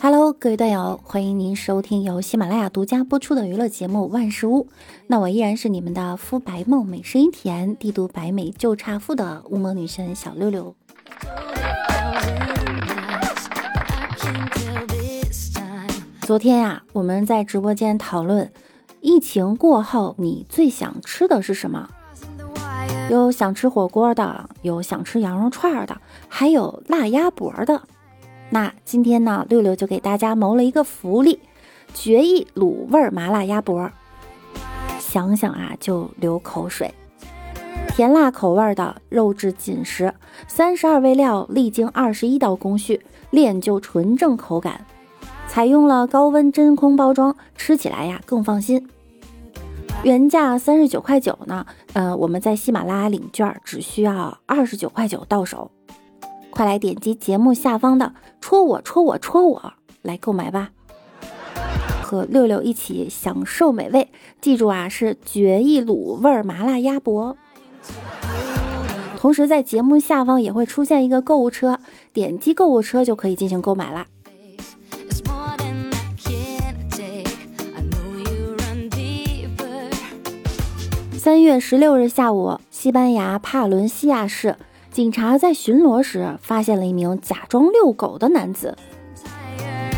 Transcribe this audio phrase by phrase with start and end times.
[0.00, 4.64] Hello，各位段友，欢迎您收听由喜马拉雅独家播出的娱乐节目《万事屋》。
[5.06, 10.74] 那我依然是你们的肤白貌美、声音甜、帝都白美就差富的乌蒙女神小六六。
[16.22, 18.50] 昨天呀，我们在直播间讨论，
[19.00, 21.88] 疫情过后你最想吃的是什么？
[23.10, 27.82] 有想吃火锅的，有想吃羊肉串的，还有辣鸭脖的。
[28.54, 31.40] 那今天呢，六六就给大家谋了一个福利，
[31.92, 33.90] 绝艺卤味麻辣鸭脖，
[35.00, 36.94] 想想啊就流口水。
[37.88, 40.14] 甜辣口味的，肉质紧实，
[40.46, 43.00] 三十二味料，历经二十一道工序
[43.30, 44.86] 炼就纯正口感，
[45.48, 48.88] 采用了高温真空包装，吃起来呀更放心。
[50.04, 55.72] 原价三十九块九呢，呃，我们在喜马拉雅领券只需要二十九块九到手。
[56.54, 60.70] 快来点击节目下方的“戳我戳我戳我”来购买吧，
[62.00, 64.08] 和六六一起享受美味。
[64.40, 67.36] 记住啊，是绝艺卤味麻辣鸭脖。
[69.18, 71.80] 同时在节目下方也会出现一个购物车，
[72.12, 74.06] 点击购物车就可以进行购买啦。
[81.18, 84.56] 三月十六日下午，西班牙帕伦西亚市。
[84.94, 88.78] 警察在巡逻时发现了一名假装遛狗的男子，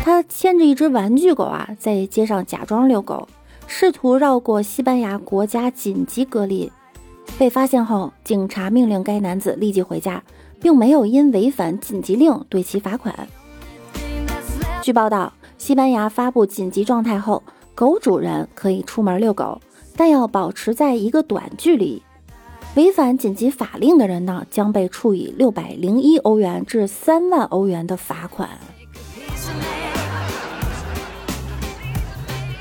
[0.03, 3.27] 他牵着一只玩具狗啊，在街上假装遛狗，
[3.67, 6.71] 试图绕过西班牙国家紧急隔离。
[7.37, 10.23] 被发现后，警察命令该男子立即回家，
[10.59, 13.15] 并没有因违反紧急令对其罚款。
[14.81, 17.43] 据报道，西班牙发布紧急状态后，
[17.75, 19.61] 狗主人可以出门遛狗，
[19.95, 22.01] 但要保持在一个短距离。
[22.77, 28.47] 违反紧急法令的人呢，将被处以六百零一欧元至三万欧元的罚款。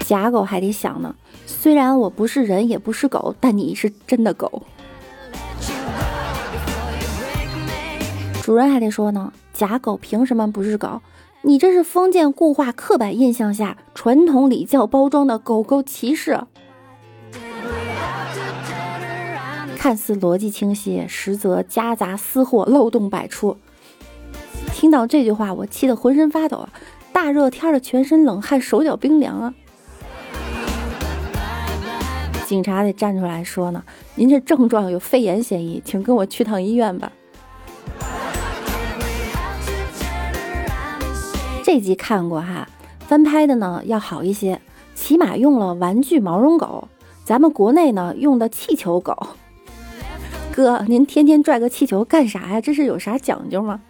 [0.06, 4.62] 假狗还得想呢，虽然我不是人也不是狗，但你是真的狗。
[8.42, 11.02] 主人还得说呢，假狗凭什么不是狗？
[11.42, 16.40] 你这是封建固化刻板印象下传统礼教包装的狗狗歧视。
[19.76, 23.56] 看似逻辑清晰，实则夹杂私货，漏洞百出。
[24.72, 26.68] 听到这句话，我气得浑身发抖啊！
[27.12, 29.54] 大热天的，全身冷汗，手脚冰凉啊！
[32.46, 33.82] 警察得站出来说呢
[34.16, 37.12] ：“您这症状有肺炎嫌疑，请跟我去趟医院吧。”
[41.64, 42.68] 这集看过哈，
[43.00, 44.60] 翻拍的呢要好一些，
[44.94, 46.88] 起码用了玩具毛绒狗，
[47.24, 49.14] 咱们国内呢用的气球狗。
[50.56, 52.62] 哥，您天天拽个气球干啥呀？
[52.62, 53.82] 这是有啥讲究吗？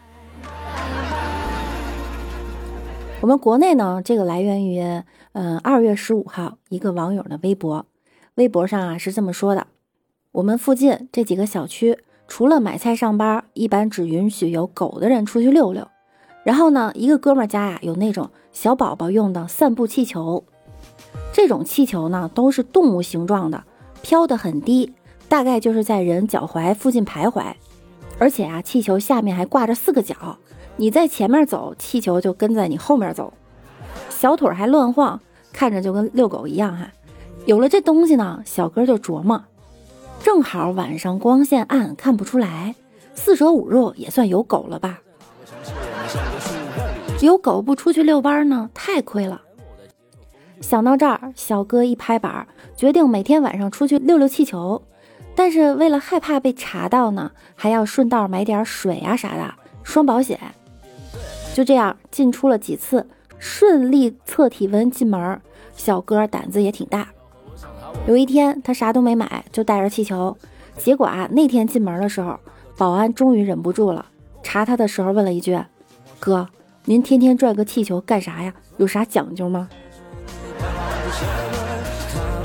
[3.21, 4.81] 我们国内呢，这个来源于
[5.35, 7.87] 嗯二月十五号一个网友的微博，
[8.35, 9.69] 微博上啊是这么说的：
[10.33, 15.87] 我们附近这几个小区，除了买菜上班，一般只允许有狗的人出去溜溜。
[16.43, 20.43] 然后呢，一个哥们家呀有那种小宝宝用的散步气球，
[21.33, 23.63] 这种气球呢都是动物形状的，
[24.03, 24.93] 飘得很低。
[25.29, 27.43] 大概就是在人脚踝附近徘徊，
[28.19, 30.39] 而且啊，气球下面还挂着四个脚，
[30.77, 33.33] 你在前面走，气球就跟在你后面走，
[34.09, 35.21] 小腿还乱晃，
[35.53, 36.89] 看着就跟遛狗一样哈。
[37.45, 39.45] 有了这东西呢，小哥就琢磨，
[40.21, 42.75] 正好晚上光线暗，看不出来，
[43.15, 45.01] 四舍五入也算有狗了吧？
[47.21, 49.43] 有狗不出去遛弯呢，太亏了。
[50.61, 54.83] 想到这儿，小哥一拍板，决定每天晚上出去溜溜气球。
[55.37, 59.55] 但是为了害怕被查到呢，还要顺道买点水啊啥的，
[59.85, 60.41] 双保险。
[61.55, 63.07] 就这样进出了几次，
[63.39, 65.41] 顺利测体温进门。
[65.75, 67.09] 小哥胆子也挺大。
[68.07, 70.37] 有一天他啥都没买，就带着气球。
[70.79, 72.41] 结果啊，那天进门的时候，
[72.79, 74.07] 保安终于忍不住了，
[74.43, 75.59] 查他的时候问了一句
[76.19, 76.49] ：“哥，
[76.87, 78.55] 您天天拽个气球干啥呀？
[78.79, 79.69] 有啥讲究吗？”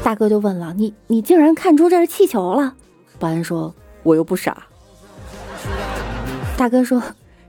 [0.03, 2.75] 大哥就问了：“你你竟然看出这是气球了？”
[3.21, 3.71] 保安说
[4.01, 4.65] ：“我又不傻。”
[6.57, 7.01] 大哥说：“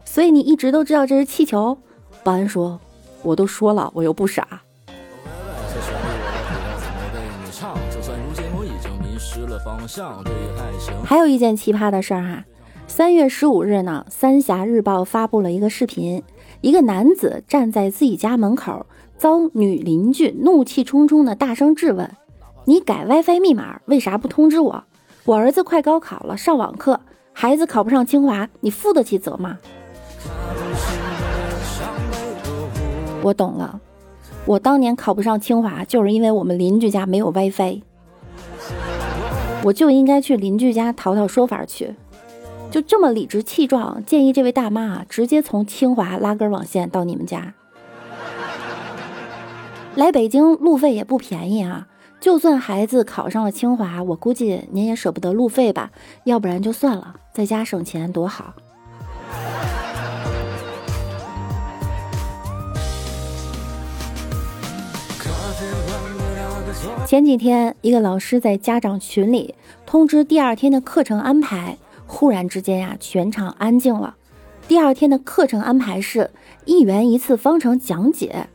[0.04, 1.78] 所以你一直都知道这是气球？”
[2.22, 2.78] 保安说
[3.24, 4.46] ：“我都说了，我又不傻。”
[11.04, 12.44] 还有一件奇葩的事儿哈，
[12.86, 16.22] 三月十五日呢，《三峡日报》发布了一个视频，
[16.60, 18.84] 一个男子站在自己家门口，
[19.16, 22.10] 遭女邻居怒气冲冲的大声质问
[22.66, 24.84] ：“你改 WiFi 密码，为啥不通知我？”
[25.24, 26.98] 我儿子快高考了，上网课，
[27.32, 29.58] 孩子考不上清华，你负得起责吗？
[33.22, 33.80] 我懂了，
[34.44, 37.82] 我当年考不上清华，就是因为我们邻居家没有 WiFi，
[39.62, 41.94] 我就应该去邻居家讨讨说法去。
[42.72, 47.54] 就这么理直气壮，建议这位大妈啊，直接从清华拉根网线到你们家。
[49.94, 51.86] 来北京路费也不便宜啊，
[52.22, 55.90] 就算孩子考上了清华，我估计您也舍不得路费吧？
[56.22, 58.54] 要不然就算了，在家省钱多好。
[67.04, 71.76] 前几天，一个老师在家长群里通知第二天的课程安排。
[72.06, 74.14] 忽然之间呀，全场安静了。
[74.68, 76.30] 第二天的课程安排是
[76.66, 78.46] 一元一次方程讲解。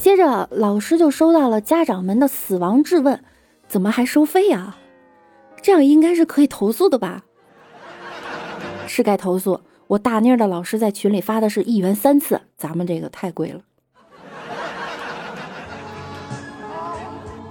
[0.00, 3.22] 接着老师就收到了家长们的死亡质问：
[3.68, 4.78] 怎么还收费呀？
[5.60, 7.22] 这样应该是可以投诉的吧？
[8.86, 9.60] 是该投诉。
[9.88, 13.60] 我大妮儿的老师在群里发的是一元三次，咱们这个太贵了。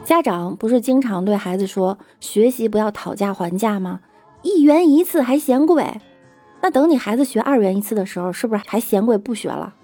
[0.03, 3.99] 家长不是经常对孩子说学习不要讨价还价吗？
[4.41, 6.01] 一元一次还嫌贵，
[6.61, 9.75] 那等你孩子学二元一次的时候，是不是还嫌贵不学了？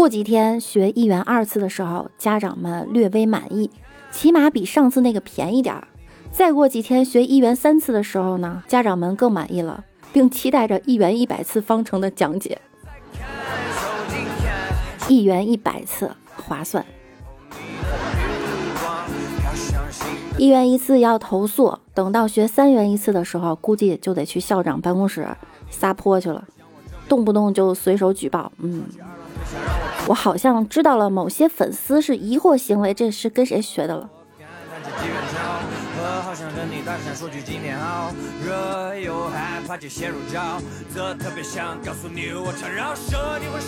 [0.00, 3.70] 过几天学一元二次的时候，家长们略微满意，
[4.10, 5.88] 起码比上次那个便宜点儿。
[6.32, 12.58] 再过几天学一元三次的时候呢，家长们更满意了，并期待着一元一百次方程的讲解。
[15.06, 16.10] 一元一百次。
[16.34, 16.82] 划算，
[20.38, 25.28] 一元一次要投诉，等到学三元一次的时候，估计就得去校长办公室
[25.68, 26.42] 撒泼去了，
[27.06, 28.50] 动不动就随手举报。
[28.60, 28.84] 嗯，
[30.06, 34.10] 我好像知道了，某些粉丝是疑惑行为，这是跟谁学的了？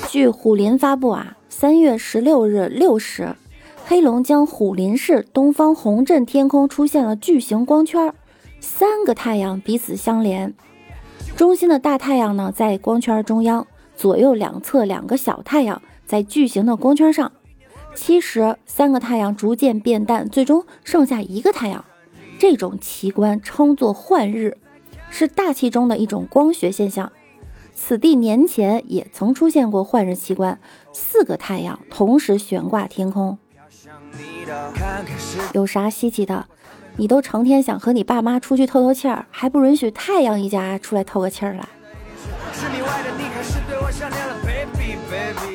[0.09, 3.37] 据虎林发布啊，三月十六日六时，
[3.87, 8.13] 黑龙江虎林市东方红镇天空出现了巨型光圈，
[8.61, 10.53] 三个太阳彼此相连，
[11.37, 17.33] 中心的大太阳呢在光圈中央，左右两侧两个小太阳在巨型的光圈上。
[17.95, 21.85] 其实三个太阳逐渐变淡，最终剩下一个太阳。
[22.39, 24.57] 这种奇观称作幻日，
[25.11, 27.13] 是大气中的一种光学现象。
[27.75, 30.59] 此地年前也曾出现过幻日奇观，
[30.93, 33.39] 四个太阳同时悬挂天空。
[35.53, 36.47] 有啥稀奇的？
[36.97, 41.67] 你都成天想和你爸妈出去透透气儿，还不允许太阳一家出来透个气儿来？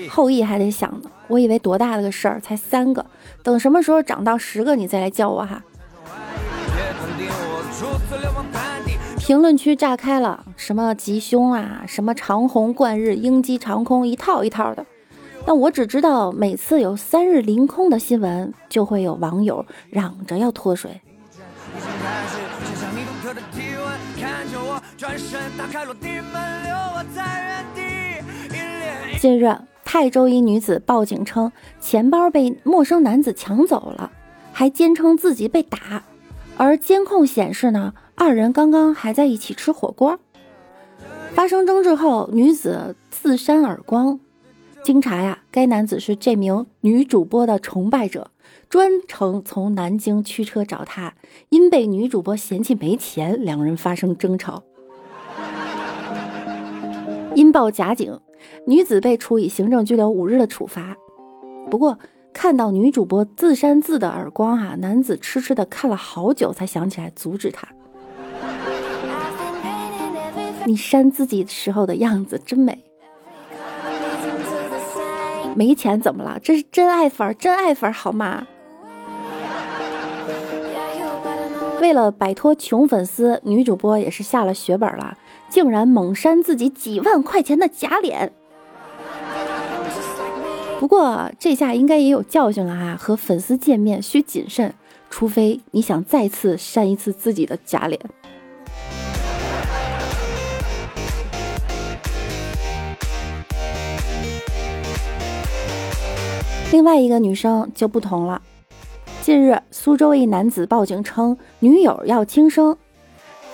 [0.10, 3.06] 后羿还得想呢，我以为多大的个事儿，才三个，
[3.44, 5.62] 等什么时候长到十个，你再来叫我哈。
[9.18, 14.86] 评论区炸开了，什么吉凶啊，什么长虹贯日、鹰击长空，一套一套的。
[15.46, 21.02] 但我只知道，每次有三日凌空的新闻，就会有网友嚷着要脱水。
[29.20, 34.12] 近日，泰州一女子报警称，钱包被陌生男子抢走了，
[34.54, 36.04] 还坚称自己被打。
[36.56, 40.20] 而监控显示呢，二人刚刚还在一起吃火锅。
[41.34, 44.20] 发生争执后，女子自扇耳光。
[44.84, 48.30] 经查呀，该男子是这名女主播的崇拜者，
[48.70, 51.16] 专程从南京驱车找她，
[51.50, 54.62] 因被女主播嫌弃没钱，两人发生争吵。
[57.34, 58.20] 因报假警，
[58.66, 60.96] 女子被处以行政拘留五日的处罚。
[61.70, 61.98] 不过。
[62.34, 67.68] 看到女主播自扇自的耳光，哈，男子痴痴的看了好久，才想起来阻止她。
[70.68, 72.78] 你扇自己时候的样子真美。
[75.56, 76.40] 没钱怎么了？
[76.44, 78.46] 这是真爱粉，真爱粉好吗？
[81.82, 85.18] 为了摆脱穷粉丝，女主播也是下了血本了，
[85.50, 88.32] 竟然猛扇自己几万块钱的假脸。
[90.80, 94.74] 不过这下应该也有教训了哈，和粉丝见面需谨慎，
[95.10, 98.00] 除非你想再次扇一次自己的假脸。
[106.72, 108.42] 另外一个女生就不同了，
[109.22, 112.78] 近日苏州一男子报警称女友要轻生，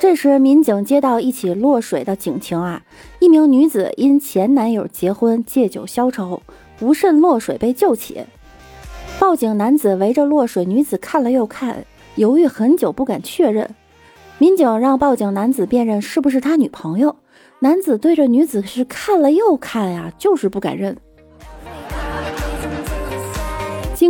[0.03, 2.83] 这时民警接到一起落水的警情啊，
[3.19, 6.43] 一名女子因前男友结婚借酒消愁。
[6.77, 8.19] 不慎落水被救起，
[9.17, 13.73] 报警男子围着落水女子看了又看，犹豫很久不敢确认。
[14.39, 17.15] 民警让报警男子辨认是不是他女朋友，
[17.59, 20.97] 男子对着女子是看了又看呀，就是不敢认。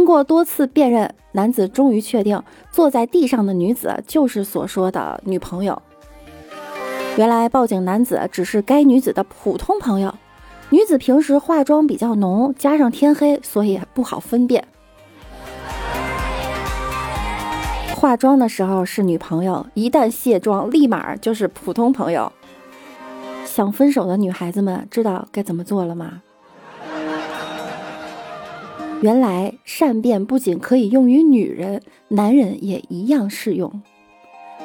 [0.04, 2.44] 经过多次辨认，男子终于确定
[2.74, 5.82] 坐在地上的女子就是所说的女朋友。
[7.16, 10.14] 原来报警男子只是该女子的普通朋友，
[10.72, 14.68] 女子平时化妆比较浓，加上天黑，所以不好分辨。
[17.96, 22.30] 化妆的时候是女朋友，一旦卸妆，立马就是普通朋友。
[23.46, 26.22] 想分手的女孩子们知道该怎么做了吗？
[29.04, 33.82] 原来善变不仅可以用于女人，男人也一样适用。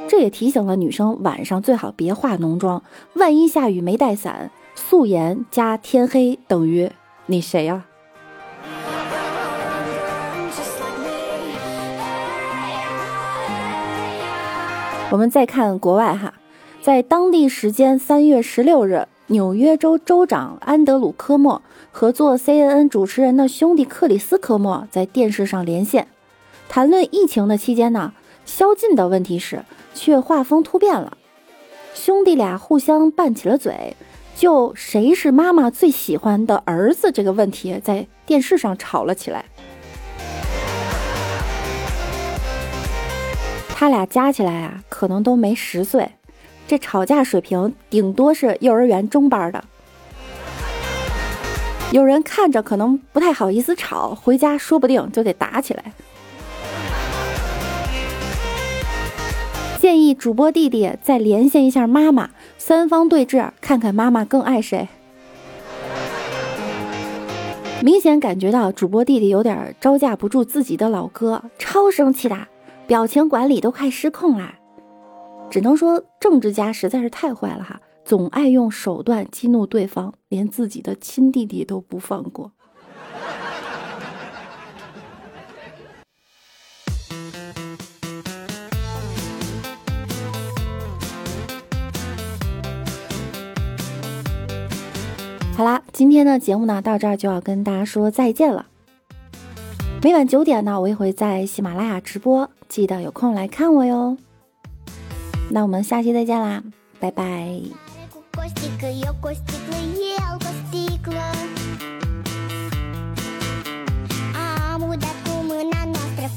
[0.06, 6.88] 这也提醒了女生晚上最好别化浓妆，万一下雨没带伞，素颜加天黑等于
[7.26, 7.84] 你谁呀？
[15.10, 16.34] 我们再看国外哈，
[16.80, 19.08] 在当地时间三月十六日。
[19.30, 21.60] 纽约州州长安德鲁·科莫
[21.92, 26.08] 和做 CNN 主持人的兄弟克里斯·科莫在电视上连线，
[26.66, 28.14] 谈论疫情的期间呢，
[28.46, 29.62] 宵禁的问题时，
[29.94, 31.18] 却画风突变了。
[31.92, 33.94] 兄弟俩互相拌起了嘴，
[34.34, 39.44] 就谁是妈妈最喜欢的儿子这个问题，在电视上吵了起来。
[43.68, 46.12] 他俩加起来啊，可能都没十岁。
[46.68, 49.64] 这吵架水平顶多是幼儿园中班的。
[51.92, 55.92] 有人看着可能不太好意思吵，回家说不定就得打起来。
[59.80, 64.86] 建议主播弟弟再连线一下妈妈，三方对峙，看看妈妈更爱谁。
[67.80, 72.36] 明显感觉到主播弟弟有点招架不住自己的老哥，超生气的
[72.86, 74.52] 表情管理都快失控了。
[75.50, 82.52] 只能说政治家实在是太坏了哈，总爱用手段激怒对方，连自己的亲弟弟都不放过。
[95.56, 98.66] 好啦，今天的节目呢到这儿就要跟大家说再见了。
[100.02, 104.16] 每晚九点呢，我也会在喜马拉雅直播，记得有空来看我哟。
[105.50, 106.62] 那我们下期再见啦，
[107.00, 107.60] 拜拜。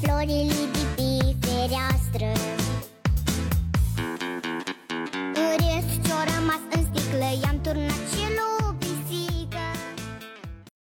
[0.02, 2.32] florile de pe fereastră